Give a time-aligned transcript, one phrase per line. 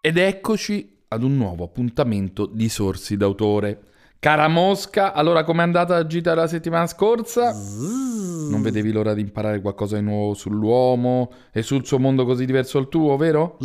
[0.00, 3.80] Ed eccoci ad un nuovo appuntamento di Sorsi d'autore.
[4.18, 7.52] Cara Mosca, allora com'è andata la gita la settimana scorsa?
[7.52, 12.78] Non vedevi l'ora di imparare qualcosa di nuovo sull'uomo e sul suo mondo così diverso
[12.78, 13.58] dal tuo, vero?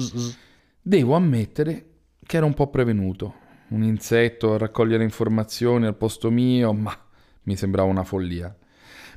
[0.82, 1.86] Devo ammettere
[2.26, 3.36] che ero un po' prevenuto.
[3.70, 6.96] Un insetto a raccogliere informazioni al posto mio, ma
[7.44, 8.56] mi sembrava una follia.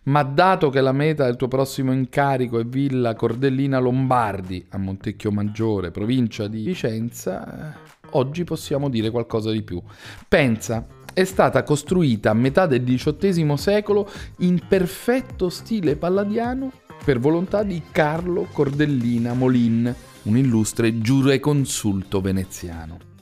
[0.05, 5.31] Ma dato che la meta del tuo prossimo incarico è Villa Cordellina Lombardi a Montecchio
[5.31, 7.79] Maggiore, provincia di Vicenza, eh,
[8.11, 9.81] oggi possiamo dire qualcosa di più.
[10.29, 16.71] Pensa, è stata costruita a metà del XVIII secolo in perfetto stile palladiano
[17.03, 23.14] per volontà di Carlo Cordellina Molin, un illustre giureconsulto veneziano.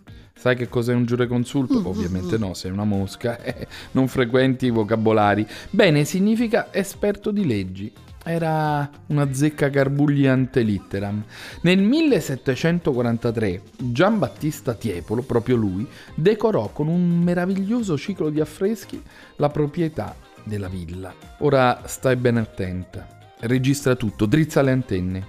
[0.43, 1.79] Sai che cos'è un giureconsulto?
[1.79, 5.47] Mm, Ovviamente no, sei una mosca, eh, non frequenti i vocabolari.
[5.71, 7.93] Bene, significa esperto di leggi.
[8.25, 11.23] Era una zecca garbugli ante litteram.
[11.61, 19.01] Nel 1743 Giambattista Tiepolo, proprio lui, decorò con un meraviglioso ciclo di affreschi
[19.37, 21.15] la proprietà della villa.
[21.39, 23.07] Ora stai ben attenta.
[23.39, 25.27] Registra tutto, drizza le antenne.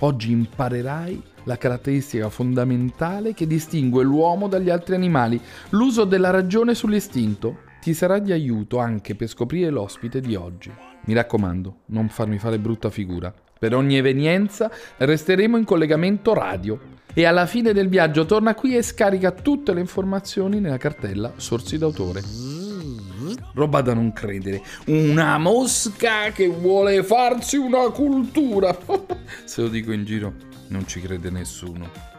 [0.00, 7.60] Oggi imparerai la caratteristica fondamentale che distingue l'uomo dagli altri animali, l'uso della ragione sull'istinto.
[7.80, 10.70] Ti sarà di aiuto anche per scoprire l'ospite di oggi.
[11.06, 13.32] Mi raccomando, non farmi fare brutta figura.
[13.58, 16.78] Per ogni evenienza resteremo in collegamento radio
[17.14, 21.78] e alla fine del viaggio torna qui e scarica tutte le informazioni nella cartella Sorsi
[21.78, 22.20] d'autore.
[23.54, 24.62] Roba da non credere.
[24.86, 28.76] Una mosca che vuole farsi una cultura.
[29.44, 30.34] Se lo dico in giro,
[30.68, 32.16] non ci crede nessuno.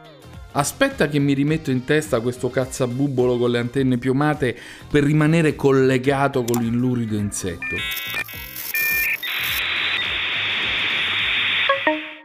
[0.51, 4.57] Aspetta che mi rimetto in testa questo cazzabubbolo con le antenne piumate
[4.89, 7.75] per rimanere collegato con l'illurido insetto.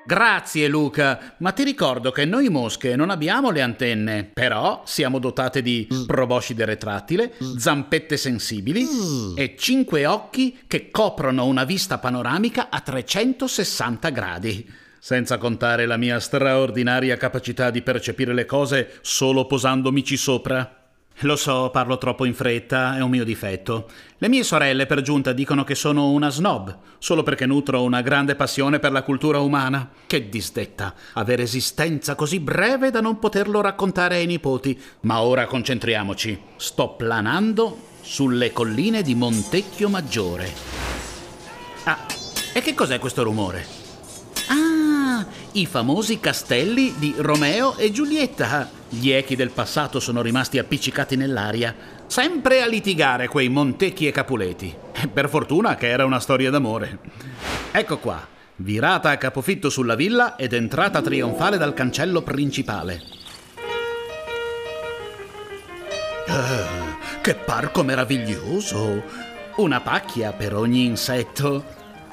[0.07, 5.63] Grazie Luca, ma ti ricordo che noi mosche non abbiamo le antenne, però siamo dotate
[5.63, 8.87] di proboscide retrattile, zampette sensibili
[9.35, 14.83] e cinque occhi che coprono una vista panoramica a 360 gradi.
[15.05, 20.87] Senza contare la mia straordinaria capacità di percepire le cose solo posandomici sopra.
[21.19, 23.91] Lo so, parlo troppo in fretta, è un mio difetto.
[24.17, 28.35] Le mie sorelle per giunta dicono che sono una snob, solo perché nutro una grande
[28.35, 29.91] passione per la cultura umana.
[30.07, 34.81] Che disdetta, avere esistenza così breve da non poterlo raccontare ai nipoti.
[35.01, 36.41] Ma ora concentriamoci.
[36.57, 40.51] Sto planando sulle colline di Montecchio Maggiore.
[41.85, 42.07] Ah,
[42.55, 43.84] e che cos'è questo rumore?
[45.57, 48.69] I famosi castelli di Romeo e Giulietta.
[48.89, 51.73] Gli echi del passato sono rimasti appiccicati nell'aria,
[52.09, 54.75] sempre a litigare quei Montecchi e Capuleti.
[54.93, 56.99] E Per fortuna che era una storia d'amore.
[57.71, 58.27] Ecco qua,
[58.57, 63.01] virata a capofitto sulla villa ed entrata trionfale dal cancello principale.
[66.27, 69.05] Eh, che parco meraviglioso!
[69.59, 71.65] Una pacchia per ogni insetto.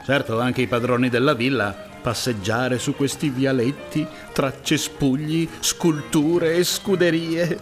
[0.06, 7.60] Certo, anche i padroni della villa passeggiare su questi vialetti tra cespugli, sculture e scuderie.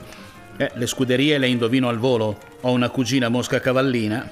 [0.58, 2.38] Eh, le scuderie le indovino al volo.
[2.62, 4.32] Ho una cugina mosca cavallina.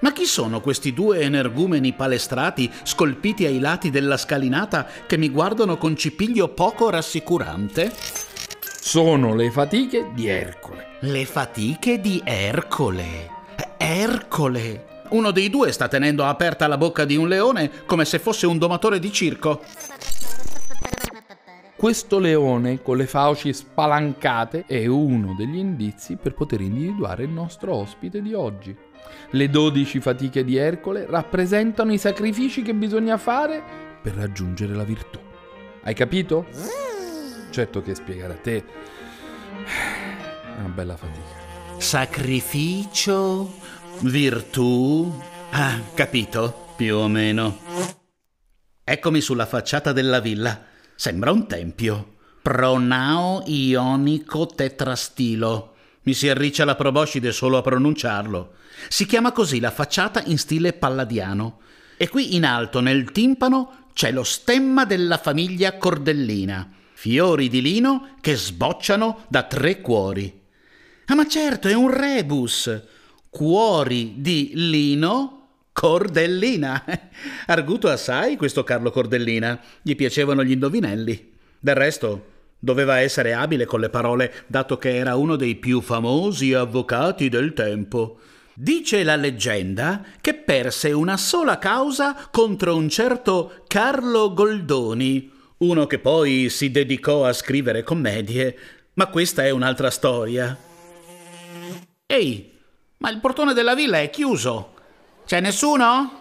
[0.00, 5.76] Ma chi sono questi due energumeni palestrati scolpiti ai lati della scalinata che mi guardano
[5.76, 7.92] con cipiglio poco rassicurante?
[8.80, 10.86] Sono le fatiche di Ercole.
[11.00, 13.38] Le fatiche di Ercole.
[13.76, 14.89] Ercole!
[15.10, 18.58] Uno dei due sta tenendo aperta la bocca di un leone come se fosse un
[18.58, 19.62] domatore di circo.
[21.74, 27.74] Questo leone con le fauci spalancate è uno degli indizi per poter individuare il nostro
[27.74, 28.76] ospite di oggi.
[29.30, 33.62] Le dodici fatiche di Ercole rappresentano i sacrifici che bisogna fare
[34.00, 35.18] per raggiungere la virtù.
[35.82, 36.46] Hai capito?
[37.50, 38.64] Certo che spiegare a te è
[40.58, 41.38] una bella fatica.
[41.78, 43.50] Sacrificio,
[44.02, 45.12] virtù.
[45.50, 47.58] Ah, capito, più o meno.
[48.82, 50.64] Eccomi sulla facciata della villa.
[50.94, 52.16] Sembra un tempio.
[52.42, 55.74] Pronao ionico tetrastilo.
[56.02, 58.54] Mi si arriccia la proboscide solo a pronunciarlo.
[58.88, 61.60] Si chiama così la facciata in stile palladiano.
[61.96, 66.70] E qui in alto, nel timpano, c'è lo stemma della famiglia Cordellina.
[66.94, 70.40] Fiori di lino che sbocciano da tre cuori.
[71.06, 72.82] Ah, ma certo, è un rebus.
[73.30, 75.36] Cuori di lino
[75.72, 76.84] Cordellina.
[77.46, 79.58] Arguto assai questo Carlo Cordellina.
[79.80, 81.32] Gli piacevano gli indovinelli.
[81.60, 82.26] Del resto,
[82.58, 87.52] doveva essere abile con le parole, dato che era uno dei più famosi avvocati del
[87.52, 88.18] tempo.
[88.52, 96.00] Dice la leggenda che perse una sola causa contro un certo Carlo Goldoni, uno che
[96.00, 98.58] poi si dedicò a scrivere commedie,
[98.94, 100.58] ma questa è un'altra storia.
[102.06, 102.58] Ehi,
[103.02, 104.74] ma il portone della villa è chiuso.
[105.24, 106.20] C'è nessuno?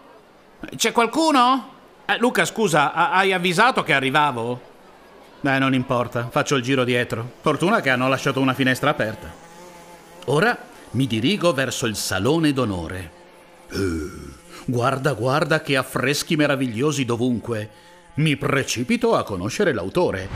[0.78, 1.74] C'è qualcuno?
[2.06, 4.62] Eh, Luca, scusa, hai avvisato che arrivavo?
[5.42, 7.34] Beh, non importa, faccio il giro dietro.
[7.42, 9.30] Fortuna che hanno lasciato una finestra aperta.
[10.26, 10.58] Ora
[10.92, 13.12] mi dirigo verso il salone d'onore.
[13.72, 14.31] Uh,
[14.64, 17.70] guarda, guarda che affreschi meravigliosi dovunque.
[18.16, 20.30] Mi precipito a conoscere l'autore.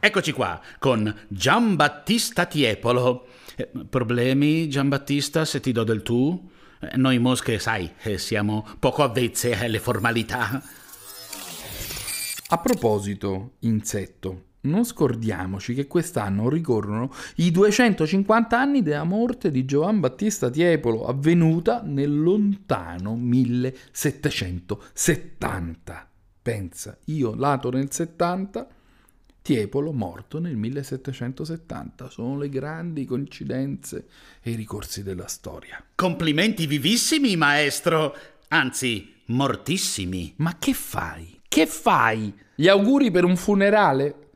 [0.00, 3.26] Eccoci qua, con Giambattista Tiepolo.
[3.60, 6.48] Eh, problemi, Giambattista, se ti do del tu?
[6.78, 10.62] Eh, noi mosche, sai, eh, siamo poco avvezze alle formalità.
[12.50, 19.98] A proposito, insetto, non scordiamoci che quest'anno ricorrono i 250 anni della morte di Giovan
[19.98, 26.08] Battista Tiepolo, avvenuta nel lontano 1770.
[26.40, 28.68] Pensa, io lato nel 70
[29.48, 32.10] Tiepolo morto nel 1770.
[32.10, 34.06] Sono le grandi coincidenze
[34.42, 35.82] e i ricorsi della storia.
[35.94, 38.14] Complimenti vivissimi, maestro!
[38.48, 40.34] Anzi, mortissimi.
[40.36, 41.40] Ma che fai?
[41.48, 42.30] Che fai?
[42.54, 44.32] Gli auguri per un funerale?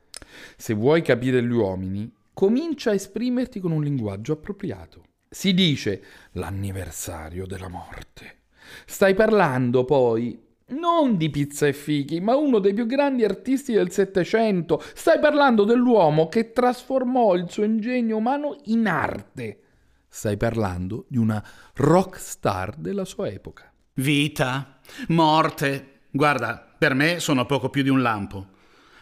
[0.57, 5.03] Se vuoi capire gli uomini, comincia a esprimerti con un linguaggio appropriato.
[5.29, 8.45] Si dice l'anniversario della morte.
[8.87, 10.42] Stai parlando poi
[10.73, 14.83] non di pizza e fichi, ma uno dei più grandi artisti del Settecento.
[14.95, 19.61] Stai parlando dell'uomo che trasformò il suo ingegno umano in arte.
[20.09, 21.43] Stai parlando di una
[21.75, 23.73] rock star della sua epoca.
[23.95, 24.79] Vita,
[25.09, 26.01] morte.
[26.11, 28.47] Guarda, per me sono poco più di un lampo.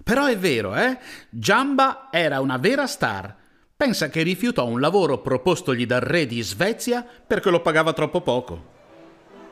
[0.04, 0.98] Però è vero, eh?
[1.28, 3.36] Giamba era una vera star.
[3.76, 8.64] Pensa che rifiutò un lavoro propostogli dal re di Svezia perché lo pagava troppo poco.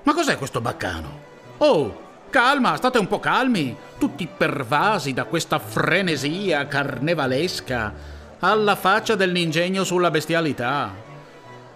[0.05, 1.27] Ma cos'è questo baccano?
[1.59, 7.93] Oh, calma, state un po' calmi, tutti pervasi da questa frenesia carnevalesca,
[8.41, 10.95] alla faccia dell'ingegno sulla bestialità.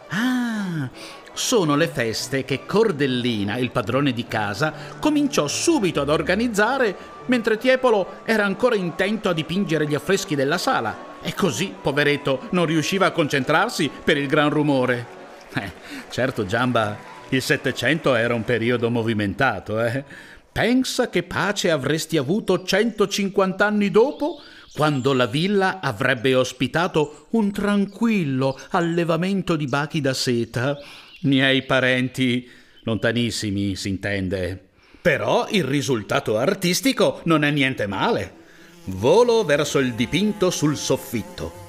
[0.08, 0.88] Ah,
[1.32, 6.94] sono le feste che Cordellina, il padrone di casa, cominciò subito ad organizzare
[7.26, 11.10] mentre Tiepolo era ancora intento a dipingere gli affreschi della sala.
[11.22, 15.20] E così, poveretto, non riusciva a concentrarsi per il gran rumore.
[15.54, 15.70] Eh,
[16.10, 20.04] certo, Giamba il Settecento era un periodo movimentato, eh?
[20.52, 24.38] Pensa che pace avresti avuto 150 anni dopo,
[24.74, 30.78] quando la villa avrebbe ospitato un tranquillo allevamento di bachi da seta.
[31.22, 32.46] Miei parenti
[32.82, 34.68] lontanissimi, si intende.
[35.00, 38.40] Però il risultato artistico non è niente male.
[38.84, 41.66] Volo verso il dipinto sul soffitto.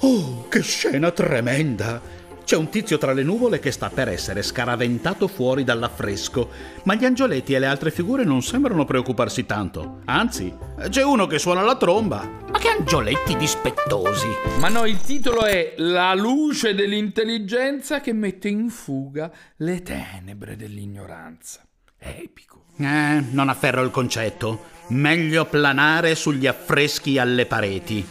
[0.00, 2.13] Oh, che scena tremenda!
[2.44, 6.50] C'è un tizio tra le nuvole che sta per essere scaraventato fuori dall'affresco,
[6.82, 10.00] ma gli angioletti e le altre figure non sembrano preoccuparsi tanto.
[10.04, 10.54] Anzi,
[10.90, 12.28] c'è uno che suona la tromba.
[12.50, 14.26] Ma che angioletti dispettosi!
[14.58, 21.66] Ma no, il titolo è La luce dell'intelligenza che mette in fuga le tenebre dell'ignoranza.
[21.98, 22.66] Epico.
[22.76, 24.64] Eh, non afferro il concetto.
[24.88, 28.06] Meglio planare sugli affreschi alle pareti.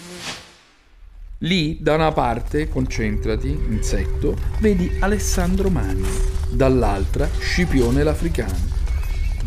[1.43, 6.07] Lì, da una parte, concentrati, insetto, vedi Alessandro Magno,
[6.49, 8.71] dall'altra Scipione l'Africano.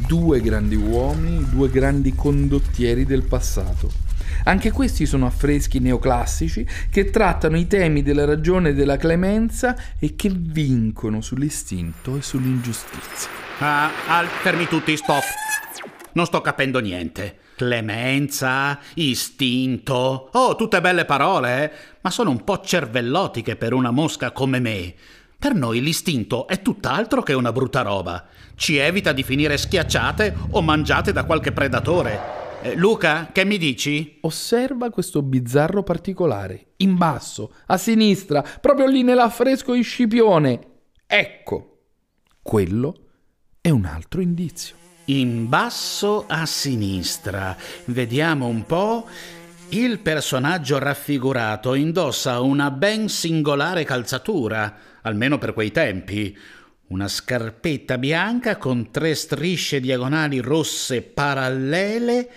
[0.07, 3.91] Due grandi uomini, due grandi condottieri del passato.
[4.45, 10.15] Anche questi sono affreschi neoclassici che trattano i temi della ragione e della clemenza e
[10.17, 13.31] che vincono sull'istinto e sull'ingiustizia.
[13.61, 15.25] Ah, al, fermi tutti, stop.
[16.12, 17.38] Non sto capendo niente.
[17.57, 20.29] Clemenza, istinto.
[20.31, 21.71] Oh, tutte belle parole, eh?
[22.03, 24.95] ma sono un po' cervellotiche per una mosca come me.
[25.39, 28.27] Per noi l'istinto è tutt'altro che una brutta roba.
[28.55, 32.45] Ci evita di finire schiacciate o mangiate da qualche predatore.
[32.61, 34.19] Eh, Luca, che mi dici?
[34.21, 36.73] Osserva questo bizzarro particolare.
[36.79, 40.61] In basso, a sinistra, proprio lì nell'affresco di Scipione.
[41.07, 41.79] Ecco,
[42.43, 42.95] quello
[43.63, 44.86] è un altro indizio.
[45.09, 49.09] In basso a sinistra, vediamo un po'.
[49.69, 56.37] Il personaggio raffigurato indossa una ben singolare calzatura, almeno per quei tempi.
[56.89, 62.31] Una scarpetta bianca con tre strisce diagonali rosse parallele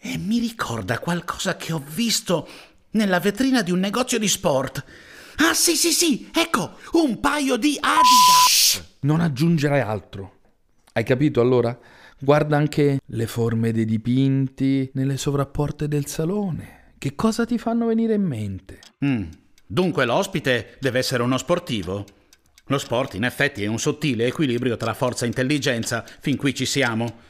[0.00, 2.48] e mi ricorda qualcosa che ho visto
[2.92, 4.82] nella vetrina di un negozio di sport.
[5.36, 8.48] Ah sì sì sì, ecco, un paio di Adidas.
[8.48, 10.33] Shh, non aggiungere altro.
[10.96, 11.76] Hai capito allora?
[12.20, 16.92] Guarda anche le forme dei dipinti nelle sovrapporte del salone.
[16.98, 18.78] Che cosa ti fanno venire in mente?
[19.04, 19.24] Mm.
[19.66, 22.04] Dunque l'ospite deve essere uno sportivo?
[22.66, 26.04] Lo sport, in effetti, è un sottile equilibrio tra forza e intelligenza.
[26.20, 27.22] Fin qui ci siamo.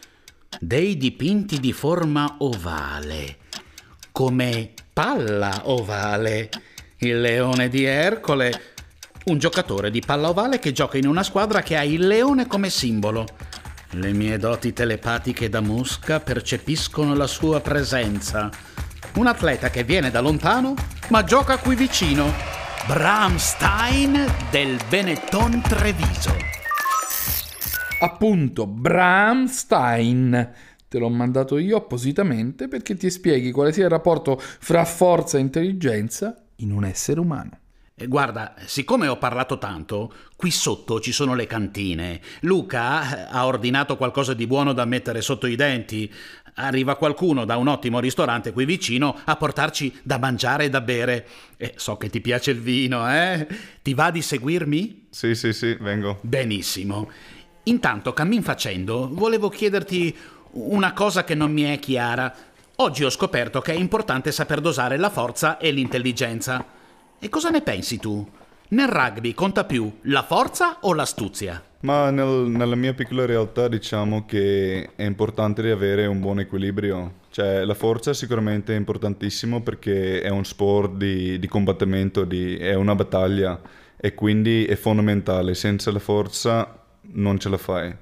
[0.61, 3.39] Dei dipinti di forma ovale,
[4.13, 6.51] come palla ovale,
[6.99, 8.75] il leone di Ercole,
[9.25, 12.69] un giocatore di palla ovale che gioca in una squadra che ha il leone come
[12.69, 13.27] simbolo.
[13.91, 18.51] Le mie doti telepatiche da mosca percepiscono la sua presenza.
[19.15, 20.75] Un atleta che viene da lontano,
[21.09, 22.33] ma gioca qui vicino.
[22.87, 26.35] Bram Stein del Benetton Treviso.
[28.01, 30.53] Appunto, Bram Stein.
[30.89, 35.41] Te l'ho mandato io appositamente perché ti spieghi quale sia il rapporto fra forza e
[35.41, 37.59] intelligenza in un essere umano.
[37.97, 42.21] Eh, guarda, siccome ho parlato tanto, qui sotto ci sono le cantine.
[42.41, 46.13] Luca eh, ha ordinato qualcosa di buono da mettere sotto i denti.
[46.55, 51.27] Arriva qualcuno da un ottimo ristorante qui vicino a portarci da mangiare e da bere.
[51.57, 53.47] E so che ti piace il vino, eh?
[53.81, 55.07] Ti va di seguirmi?
[55.11, 56.19] Sì, sì, sì, vengo.
[56.23, 57.09] Benissimo.
[57.65, 60.17] Intanto, cammin facendo, volevo chiederti
[60.53, 62.35] una cosa che non mi è chiara.
[62.77, 66.74] Oggi ho scoperto che è importante saper dosare la forza e l'intelligenza.
[67.25, 68.23] E cosa ne pensi tu?
[68.69, 71.65] Nel rugby conta più la forza o l'astuzia?
[71.81, 77.21] Ma nel, nella mia piccola realtà diciamo che è importante di avere un buon equilibrio.
[77.31, 82.75] Cioè la forza è sicuramente importantissimo perché è un sport di, di combattimento, di, è
[82.75, 83.59] una battaglia
[83.97, 85.55] e quindi è fondamentale.
[85.55, 86.79] Senza la forza
[87.13, 87.97] non ce la fai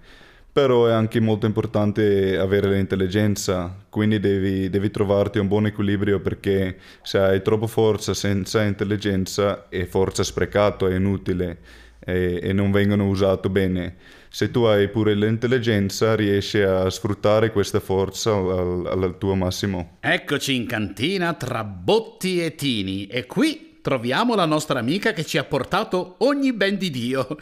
[0.53, 6.77] però è anche molto importante avere l'intelligenza, quindi devi, devi, trovarti un buon equilibrio perché
[7.03, 11.59] se hai troppa forza senza intelligenza è forza sprecata, è inutile
[12.01, 13.97] e, e non vengono usate bene.
[14.29, 19.97] Se tu hai pure l'intelligenza riesci a sfruttare questa forza al, al tuo massimo.
[20.01, 25.39] Eccoci in cantina tra botti e tini e qui troviamo la nostra amica che ci
[25.39, 27.39] ha portato ogni ben di Dio.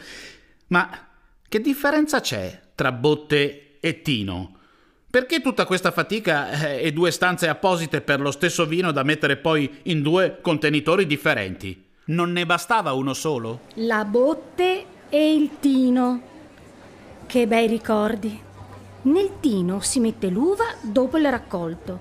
[0.67, 1.10] Ma
[1.51, 4.55] che differenza c'è tra botte e tino?
[5.09, 9.35] Perché tutta questa fatica eh, e due stanze apposite per lo stesso vino da mettere
[9.35, 11.87] poi in due contenitori differenti?
[12.05, 13.63] Non ne bastava uno solo?
[13.73, 16.21] La botte e il tino.
[17.27, 18.39] Che bei ricordi.
[19.01, 21.99] Nel tino si mette l'uva dopo il raccolto.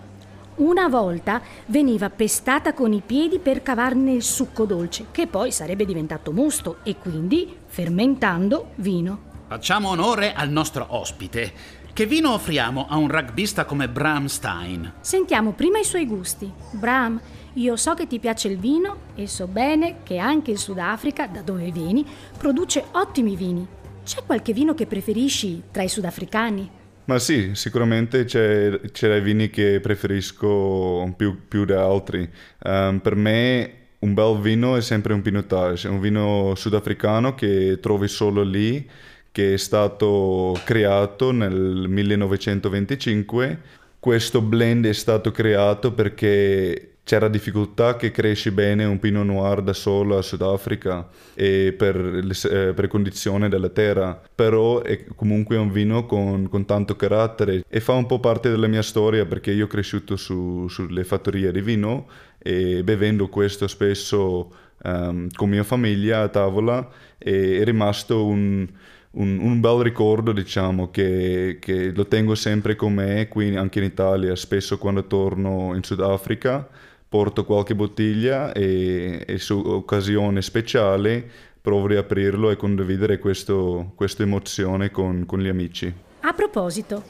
[0.59, 5.85] Una volta veniva pestata con i piedi per cavarne il succo dolce, che poi sarebbe
[5.85, 9.30] diventato musto e quindi, fermentando, vino.
[9.51, 11.53] Facciamo onore al nostro ospite.
[11.93, 14.93] Che vino offriamo a un rugbista come Bram Stein?
[15.01, 16.49] Sentiamo prima i suoi gusti.
[16.71, 17.21] Bram,
[17.55, 21.43] io so che ti piace il vino e so bene che anche il Sudafrica, da
[21.43, 22.07] dove vieni,
[22.39, 23.67] produce ottimi vini.
[24.05, 26.71] C'è qualche vino che preferisci tra i sudafricani?
[27.07, 32.31] Ma sì, sicuramente c'è, c'è dei vini che preferisco più, più da altri.
[32.63, 38.07] Um, per me un bel vino è sempre un pinotage, un vino sudafricano che trovi
[38.07, 38.89] solo lì
[39.33, 43.61] che è stato creato nel 1925.
[43.99, 49.73] Questo blend è stato creato perché c'era difficoltà che cresci bene un Pinot Noir da
[49.73, 56.07] solo a Sudafrica e per eh, per condizioni della terra, però è comunque un vino
[56.07, 59.69] con, con, tanto carattere e fa un po' parte della mia storia perché io ho
[59.69, 62.07] cresciuto su, sulle fattorie di vino
[62.39, 64.53] e bevendo questo spesso
[64.85, 68.69] um, con mia famiglia a tavola è rimasto un
[69.13, 73.85] un, un, bel ricordo, diciamo, che, che, lo tengo sempre con me qui anche in
[73.87, 74.37] Italia.
[74.37, 76.69] Spesso quando torno in Sudafrica
[77.09, 81.29] porto qualche bottiglia e, e su occasione speciale
[81.61, 85.93] provo a riaprirlo e condividere questa emozione con, con gli amici.
[86.21, 87.03] A proposito,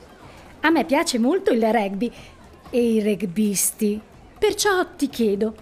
[0.60, 2.10] a me piace molto il rugby
[2.70, 4.00] e i rugbisti.
[4.38, 5.54] Perciò ti chiedo,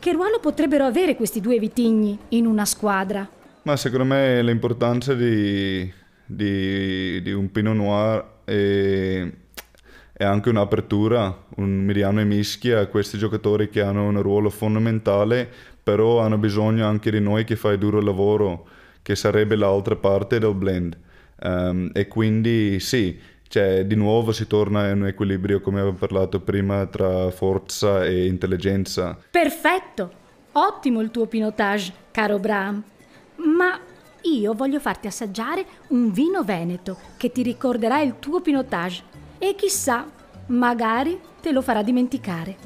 [0.00, 3.26] che ruolo potrebbero avere questi due vitigni in una squadra?
[3.64, 5.90] Ma secondo me l'importanza di,
[6.26, 9.26] di, di un Pinot Noir è,
[10.12, 15.48] è anche un'apertura, un Miriano e mischia a questi giocatori che hanno un ruolo fondamentale,
[15.82, 18.66] però hanno bisogno anche di noi che fai duro lavoro,
[19.00, 20.98] che sarebbe l'altra parte del blend.
[21.40, 23.18] Um, e quindi sì,
[23.48, 28.26] cioè, di nuovo si torna in un equilibrio, come avevo parlato prima, tra forza e
[28.26, 29.16] intelligenza.
[29.30, 30.22] Perfetto!
[30.52, 32.92] Ottimo il tuo pinotage, caro Bram.
[33.36, 33.78] Ma
[34.22, 39.02] io voglio farti assaggiare un vino veneto che ti ricorderà il tuo pinotage
[39.38, 40.06] e chissà,
[40.46, 42.56] magari te lo farà dimenticare.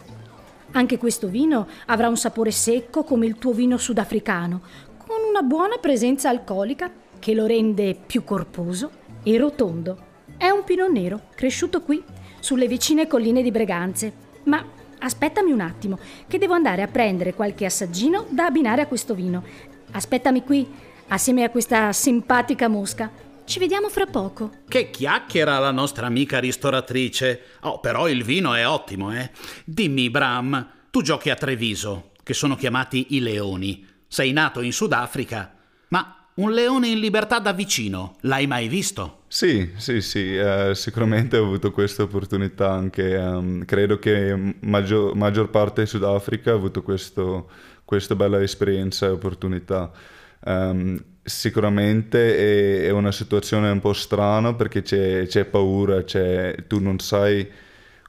[0.72, 4.60] Anche questo vino avrà un sapore secco come il tuo vino sudafricano,
[4.98, 8.90] con una buona presenza alcolica che lo rende più corposo
[9.22, 10.06] e rotondo.
[10.36, 12.02] È un pino nero cresciuto qui,
[12.38, 14.12] sulle vicine colline di Breganze.
[14.44, 14.64] Ma
[15.00, 19.42] aspettami un attimo, che devo andare a prendere qualche assaggino da abbinare a questo vino.
[19.90, 20.66] Aspettami qui,
[21.08, 23.10] assieme a questa simpatica mosca.
[23.44, 24.50] Ci vediamo fra poco.
[24.68, 27.40] Che chiacchiera la nostra amica ristoratrice.
[27.60, 29.30] Oh, però il vino è ottimo, eh.
[29.64, 33.86] Dimmi, Bram, tu giochi a Treviso, che sono chiamati i leoni.
[34.06, 35.54] Sei nato in Sudafrica,
[35.88, 39.22] ma un leone in libertà da vicino, l'hai mai visto?
[39.26, 43.16] Sì, sì, sì, uh, sicuramente ho avuto questa opportunità anche.
[43.16, 47.50] Um, credo che maggior, maggior parte del Sudafrica ha avuto questo,
[47.88, 49.90] questa bella esperienza e opportunità.
[50.44, 56.80] Um, sicuramente è, è, una situazione un po' strana perché c'è, c'è paura, c'è, tu
[56.80, 57.48] non sai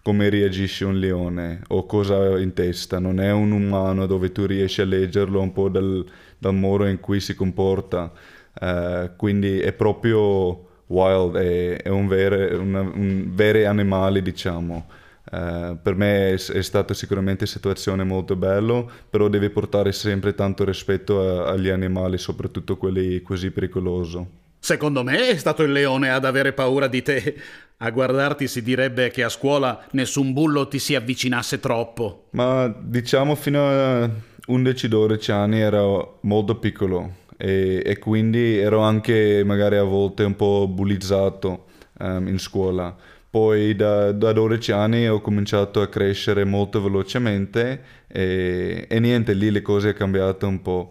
[0.04, 4.46] come reagisce un leone o cosa ha in testa, non è un umano dove tu
[4.46, 6.06] riesci a leggerlo un po' dal,
[6.38, 8.12] dal modo in cui si comporta,
[8.60, 14.88] uh, quindi è proprio wild, è, è un, vero, una, un vero animale diciamo.
[15.32, 20.34] Uh, per me è, è stata sicuramente una situazione molto bella, però devi portare sempre
[20.34, 24.26] tanto rispetto a, agli animali, soprattutto quelli così pericolosi.
[24.60, 27.36] Secondo me è stato il leone ad avere paura di te.
[27.78, 32.26] A guardarti si direbbe che a scuola nessun bullo ti si avvicinasse troppo.
[32.32, 34.10] Ma diciamo fino a
[34.50, 40.68] 11-12 anni ero molto piccolo e, e, quindi ero anche magari a volte un po'
[40.68, 41.68] bullizzato
[42.00, 42.94] um, in scuola
[43.30, 49.52] poi da, da 12 anni ho cominciato a crescere molto velocemente e, e niente, lì
[49.52, 50.90] le cose sono cambiate un po'.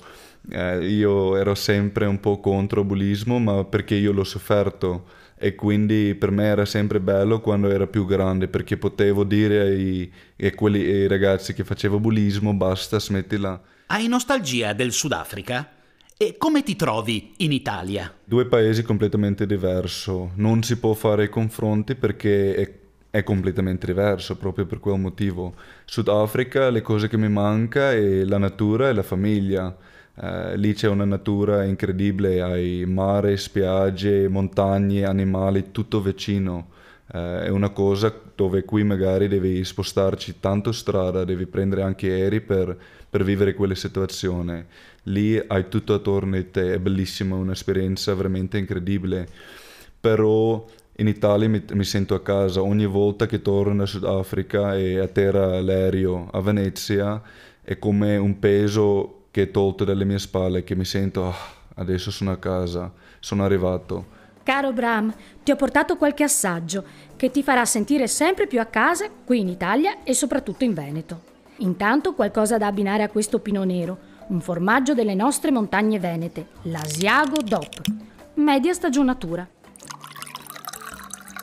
[0.51, 5.05] Eh, io ero sempre un po' contro il bullismo, ma perché io l'ho sofferto
[5.37, 10.13] e quindi per me era sempre bello quando era più grande perché potevo dire ai,
[10.41, 13.61] ai, quelli, ai ragazzi che facevo bullismo basta, smettila.
[13.87, 15.78] Hai nostalgia del Sudafrica?
[16.21, 18.13] E come ti trovi in Italia?
[18.25, 20.11] Due paesi completamente diversi.
[20.35, 25.55] Non si può fare confronti perché è, è, completamente diverso proprio per quel motivo.
[25.85, 29.77] Sudafrica, le cose che mi manca è la natura e la famiglia.
[30.21, 36.71] Eh, lì c'è una natura incredibile, hai mare, spiagge, montagne, animali, tutto vicino.
[37.13, 42.41] Eh, è una cosa dove qui magari devi spostarci tanto strada, devi prendere anche aerei
[42.41, 42.77] per,
[43.09, 44.65] per vivere quelle situazioni
[45.09, 49.27] lì hai tutto attorno a te, è bellissima, un'esperienza veramente incredibile.
[50.01, 50.65] Però
[50.97, 55.61] in Italia mi, mi, sento a casa ogni volta che torno da Sudafrica e atterra
[55.61, 57.23] l'aereo a Venezia
[57.63, 61.35] è come un peso che è tolto dalle mie spalle che mi sento oh,
[61.75, 64.17] adesso sono a casa, sono arrivato.
[64.43, 66.83] Caro Bram, ti ho portato qualche assaggio
[67.17, 71.21] che ti farà sentire sempre più a casa qui in Italia e soprattutto in Veneto.
[71.59, 77.41] Intanto qualcosa da abbinare a questo pino nero, un formaggio delle nostre montagne venete, l'Asiago
[77.43, 77.81] DOP,
[78.35, 79.49] media stagionatura.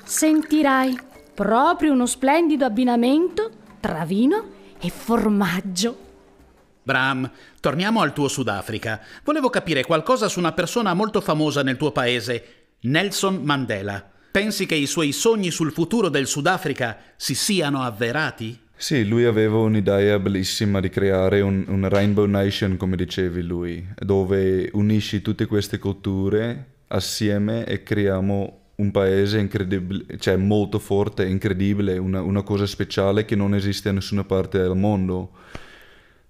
[0.03, 0.97] Sentirai
[1.33, 6.03] proprio uno splendido abbinamento tra vino e formaggio.
[6.83, 9.01] Bram, torniamo al tuo Sudafrica.
[9.23, 14.11] Volevo capire qualcosa su una persona molto famosa nel tuo paese, Nelson Mandela.
[14.31, 18.64] Pensi che i suoi sogni sul futuro del Sudafrica si siano avverati?
[18.77, 24.69] Sì, lui aveva un'idea bellissima di creare un, un, Rainbow Nation, come dicevi lui, dove
[24.73, 32.21] unisci tutte queste culture assieme e creiamo un paese incredibile, cioè molto forte, incredibile, una,
[32.21, 35.31] una cosa speciale che non esiste da nessuna parte del mondo.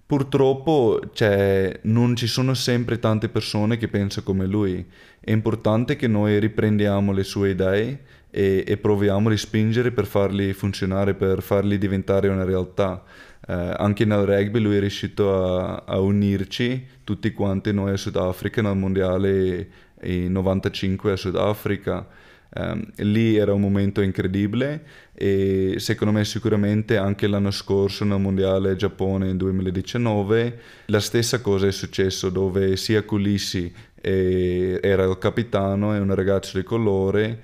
[0.06, 4.86] Purtroppo cioè, non ci sono sempre tante persone che pensano come lui.
[5.18, 8.00] È importante che noi riprendiamo le sue idee
[8.36, 13.02] e, e proviamo a spingere per farli funzionare, per farli diventare una realtà.
[13.48, 18.60] Eh, anche nel rugby lui è riuscito a, a, unirci tutti quanti noi a Sudafrica
[18.60, 19.68] nel mondiale
[20.02, 22.06] in 95 a Sudafrica.
[22.48, 28.76] Um, lì era un momento incredibile e secondo me sicuramente anche l'anno scorso nel mondiale
[28.76, 33.70] Giappone nel 2019 la stessa cosa è successo dove sia Culissi
[34.00, 37.42] era il capitano e un ragazzo di colore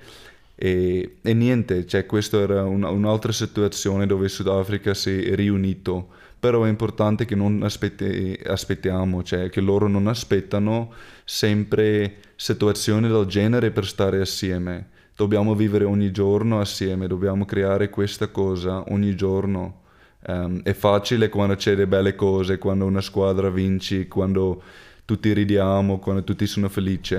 [0.55, 6.09] e, e niente, cioè questa era una, un'altra situazione dove il Sudafrica si è riunito,
[6.39, 13.25] però è importante che non aspetti, aspettiamo, cioè che loro non aspettano sempre situazioni del
[13.25, 14.89] genere per stare assieme.
[15.15, 19.81] Dobbiamo vivere ogni giorno assieme, dobbiamo creare questa cosa ogni giorno.
[20.25, 24.61] Um, è facile quando c'è le belle cose, quando una squadra vince, quando
[25.05, 27.17] tutti ridiamo, quando tutti sono felici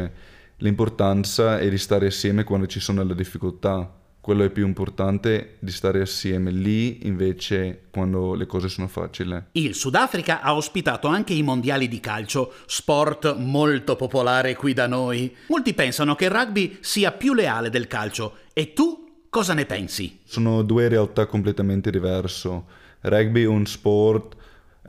[0.58, 4.02] L'importanza è di stare assieme quando ci sono le difficoltà.
[4.20, 9.38] Quello è più importante di stare assieme lì invece quando le cose sono facili.
[9.52, 15.34] Il Sudafrica ha ospitato anche i mondiali di calcio, sport molto popolare qui da noi.
[15.48, 18.36] Molti pensano che il rugby sia più leale del calcio.
[18.54, 20.20] E tu cosa ne pensi?
[20.24, 22.62] Sono due realtà completamente diverse.
[23.00, 24.36] Rugby è un sport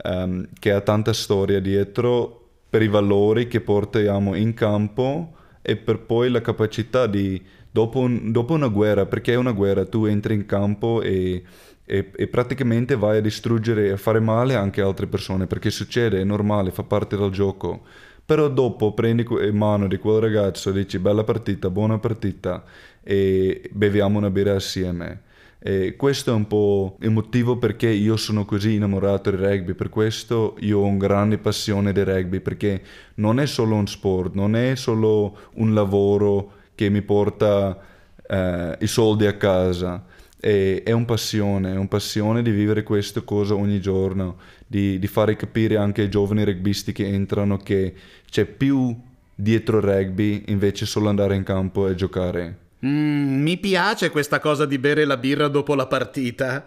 [0.02, 5.35] um, che ha tanta storia dietro per i valori che portiamo in campo
[5.68, 9.84] e per poi la capacità di, dopo, un, dopo una guerra, perché è una guerra,
[9.84, 11.42] tu entri in campo e,
[11.84, 16.20] e, e, praticamente vai a distruggere e a fare male anche altre persone, perché succede,
[16.20, 17.82] è normale, fa parte del gioco.
[18.24, 22.62] Però dopo prendi in mano di quel ragazzo dici bella partita, buona partita
[23.02, 25.22] e beviamo una birra assieme.
[25.58, 29.88] E questo è un po' il motivo perché io sono così innamorato del rugby, per
[29.88, 32.82] questo io ho una grande passione del rugby, perché
[33.14, 37.80] non è solo un sport, non è solo un lavoro che mi porta
[38.28, 40.04] eh, i soldi a casa,
[40.38, 45.06] è, è un passione, è un passione di vivere questa cosa ogni giorno, di, di
[45.06, 47.94] fare capire anche ai giovani rugbisti che entrano che
[48.30, 48.94] c'è più
[49.34, 52.65] dietro il rugby invece solo andare in campo e giocare.
[52.84, 56.64] Mm, mi piace questa cosa di bere la birra dopo la partita.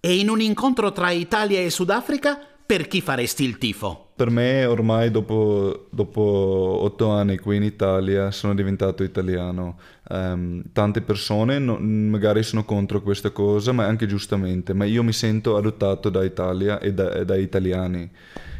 [0.00, 4.12] E in un incontro tra Italia e Sudafrica, per chi faresti il tifo?
[4.16, 9.78] Per me ormai dopo, dopo otto anni qui in Italia sono diventato italiano.
[10.08, 15.12] Um, tante persone no, magari sono contro questa cosa, ma anche giustamente, ma io mi
[15.12, 18.10] sento adottato da Italia e da, italiani.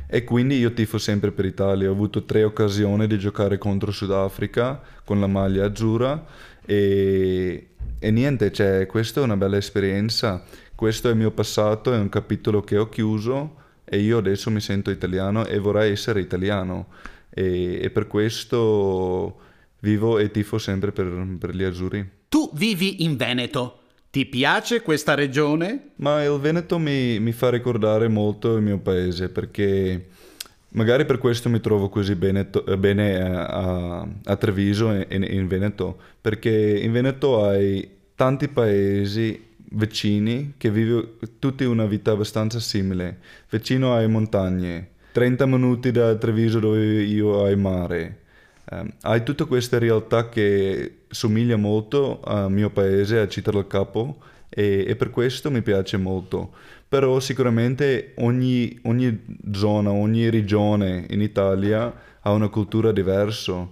[0.06, 1.88] E quindi io tifo sempre per Italia.
[1.88, 8.52] Ho avuto tre occasioni di giocare contro Sudafrica con la maglia azzurra e, e niente,
[8.52, 10.44] cioè, questa è una bella esperienza.
[10.74, 14.60] Questo è il mio passato, è un capitolo che ho chiuso e io adesso mi
[14.60, 16.88] sento italiano e vorrei essere italiano.
[17.30, 19.40] E, e per questo
[19.80, 22.08] vivo e tifo sempre per, per gli azzurri.
[22.28, 23.80] Tu vivi in Veneto.
[24.10, 25.90] Ti piace questa regione?
[25.96, 30.06] Ma il Veneto mi, mi, fa ricordare molto il mio paese perché
[30.74, 35.98] magari per questo mi trovo così bene, bene a, a, Treviso e in, in Veneto
[36.20, 41.08] perché in Veneto hai tanti paesi vicini che vivono
[41.38, 43.18] tutti una vita abbastanza simile.
[43.50, 48.18] Vicino hai montagne, 30 minuti da Treviso dove io il mare.
[48.70, 54.18] Um, hai tutte queste realtà che somiglia molto al mio paese, a Città del Capo,
[54.54, 56.52] e, e, per questo mi piace molto.
[56.88, 63.66] Però sicuramente ogni, ogni zona, ogni regione in Italia ha una cultura diversa.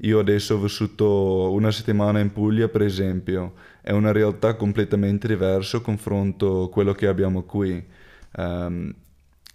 [0.00, 5.80] Io adesso ho vissuto una settimana in Puglia, per esempio, è una realtà completamente diversa
[5.80, 7.82] confronto a quello che abbiamo qui.
[8.36, 8.94] Um,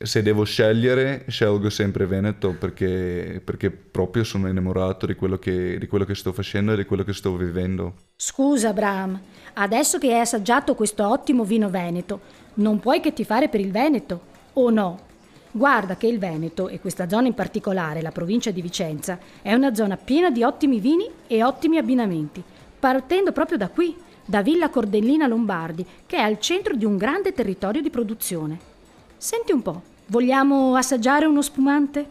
[0.03, 5.87] se devo scegliere, scelgo sempre Veneto perché, perché proprio sono innamorato di quello, che, di
[5.87, 7.93] quello, che, sto facendo e di quello che sto vivendo.
[8.15, 9.19] Scusa, Bram,
[9.53, 12.19] adesso che hai assaggiato questo ottimo vino veneto,
[12.55, 14.21] non puoi che ti fare per il Veneto,
[14.53, 14.99] o no?
[15.51, 19.73] Guarda che il Veneto, e questa zona in particolare, la provincia di Vicenza, è una
[19.73, 22.43] zona piena di ottimi vini e ottimi abbinamenti,
[22.79, 27.33] partendo proprio da qui, da Villa Cordellina Lombardi, che è al centro di un grande
[27.33, 28.59] territorio di produzione.
[29.17, 32.05] Senti un po', Vogliamo assaggiare uno spumante?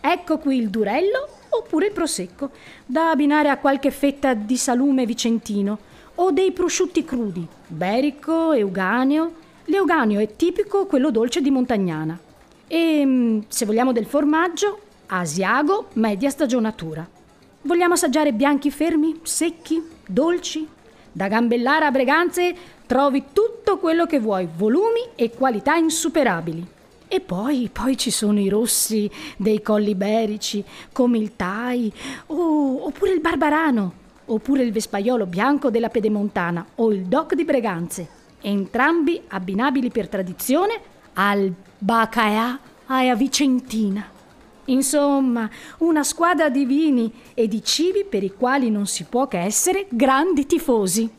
[0.00, 2.50] Ecco qui il durello oppure il prosecco,
[2.86, 5.76] da abbinare a qualche fetta di salume vicentino
[6.16, 9.40] o dei prosciutti crudi, berico, euganeo.
[9.66, 12.18] L'euganeo è tipico quello dolce di Montagnana.
[12.66, 17.08] E mm, se vogliamo del formaggio, asiago, media stagionatura.
[17.62, 20.66] Vogliamo assaggiare bianchi fermi, secchi, dolci?
[21.12, 22.54] Da Gambellara a Breganze
[22.86, 26.66] trovi tutto quello che vuoi, volumi e qualità insuperabili.
[27.08, 31.92] E poi, poi ci sono i rossi dei colli iberici, come il Tai,
[32.28, 33.92] oh, oppure il Barbarano,
[34.26, 38.08] oppure il Vespaiolo bianco della Pedemontana o il Doc di Breganze,
[38.40, 40.80] entrambi abbinabili per tradizione
[41.14, 44.04] al Bacaea a Vicentina.
[44.66, 49.40] Insomma, una squadra di vini e di cibi per i quali non si può che
[49.40, 51.10] essere grandi tifosi.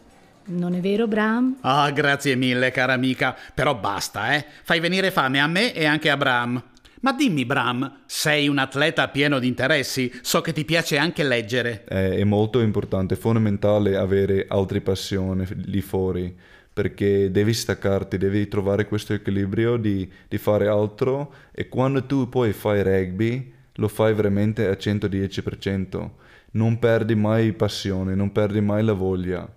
[0.45, 1.57] Non è vero, Bram?
[1.61, 3.35] Ah, grazie mille, cara amica.
[3.53, 4.45] Però basta, eh.
[4.63, 6.61] Fai venire fame a me e anche a Bram.
[7.03, 10.11] Ma dimmi, Bram, sei un atleta pieno di interessi.
[10.21, 11.83] So che ti piace anche leggere.
[11.83, 16.33] È molto importante, è fondamentale avere altre passioni lì fuori.
[16.71, 22.51] Perché devi staccarti, devi trovare questo equilibrio di, di fare altro e quando tu poi
[22.51, 26.09] fai rugby lo fai veramente al 110%.
[26.51, 29.47] Non perdi mai passione, non perdi mai la voglia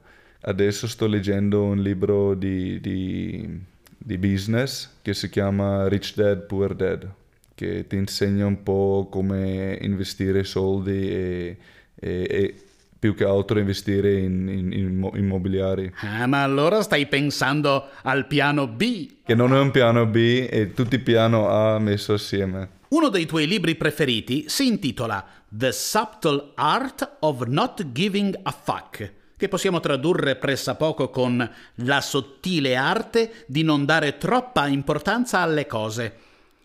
[0.49, 3.61] Adesso sto leggendo un libro di, di,
[3.99, 7.11] di business che si chiama Rich Dad, Poor Dad,
[7.57, 11.57] che ti insegna un po' come investire soldi e,
[11.95, 12.55] e, e
[12.99, 15.91] più che altro investire in, in, in, immobiliari.
[16.01, 19.23] Ah, ma allora stai pensando al piano B?
[19.25, 22.75] Che non è un piano B, è tutti piano A messo assieme.
[22.89, 29.13] Uno dei tuoi libri preferiti si intitola The Subtle Art of Not Giving a Fuck
[29.37, 36.15] che possiamo tradurre pressappoco con la sottile arte di non dare troppa importanza alle cose.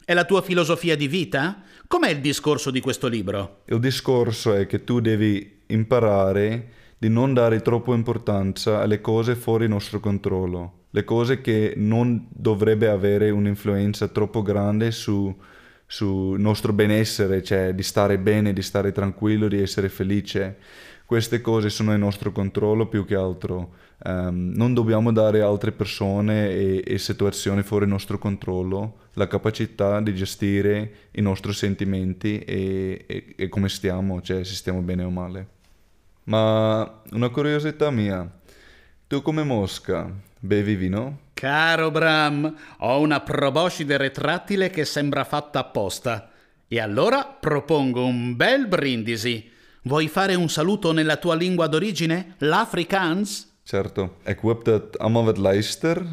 [0.03, 1.61] È la tua filosofia di vita?
[1.87, 3.61] Com'è il discorso di questo libro?
[3.65, 9.67] Il discorso è che tu devi imparare di non dare troppa importanza alle cose fuori
[9.67, 15.35] nostro controllo, le cose che non dovrebbe avere un'influenza troppo grande su
[15.91, 20.55] sul nostro benessere, cioè di stare bene, di stare tranquillo, di essere felice.
[21.05, 23.73] Queste cose sono in nostro controllo più che altro.
[24.03, 30.01] Um, non dobbiamo dare a altre persone e, e situazioni fuori nostro controllo la capacità
[30.01, 35.11] di gestire i nostri sentimenti e, e, e come stiamo, cioè se stiamo bene o
[35.11, 35.47] male.
[36.23, 38.27] Ma una curiosità mia,
[39.05, 41.19] tu come Mosca bevi vino?
[41.33, 46.31] Caro Bram, ho una proboscide retrattile che sembra fatta apposta.
[46.67, 49.49] E allora propongo un bel brindisi.
[49.83, 53.50] Vuoi fare un saluto nella tua lingua d'origine, l'Afrikaans?
[53.63, 54.15] Certo.
[54.25, 56.05] Ik hoop dat allemaal wat luister,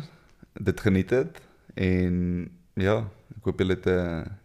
[0.52, 1.40] dit geniet het.
[1.74, 3.84] En ja, ik hoop jullie het,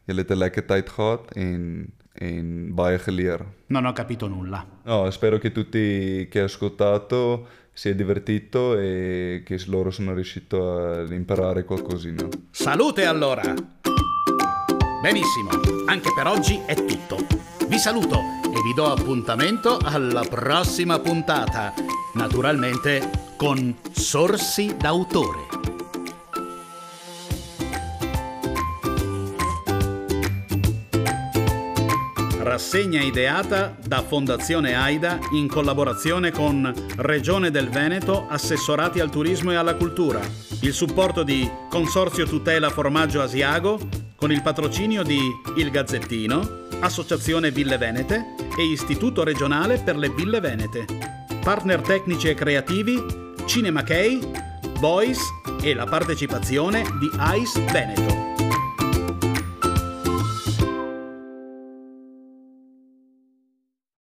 [0.06, 3.44] jullie het een lekker tijd gehad en, en baie geleerd.
[3.68, 4.66] Non ho capito nulla.
[4.84, 11.12] No, spero che tutti che ascoltato si è divertito e che loro sono riusciti ad
[11.12, 12.28] imparare qualcosina.
[12.52, 13.54] Salute allora!
[15.02, 15.50] Benissimo,
[15.88, 17.18] anche per oggi è tutto.
[17.68, 21.74] Vi saluto e vi do appuntamento alla prossima puntata,
[22.14, 25.62] naturalmente con Sorsi d'autore.
[32.40, 39.56] Rassegna ideata da Fondazione AIDA in collaborazione con Regione del Veneto, Assessorati al Turismo e
[39.56, 40.20] alla Cultura.
[40.62, 43.80] Il supporto di Consorzio Tutela Formaggio Asiago
[44.16, 45.20] con il patrocinio di
[45.56, 51.23] Il Gazzettino, Associazione Ville Venete e Istituto Regionale per le Ville Venete.
[51.44, 52.98] Partner tecnici e creativi
[53.46, 54.20] Cinema Key,
[54.80, 55.20] Boys
[55.62, 58.13] e la partecipazione di ICE Veneto.